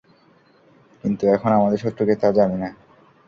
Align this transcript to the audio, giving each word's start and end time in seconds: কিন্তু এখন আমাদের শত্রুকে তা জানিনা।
কিন্তু 1.03 1.23
এখন 1.27 1.49
আমাদের 1.51 1.79
শত্রুকে 1.79 2.15
তা 2.15 2.29
জানিনা। 2.31 2.69